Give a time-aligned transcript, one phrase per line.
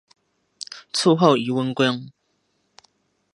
[0.91, 2.09] 卒后谥文恭。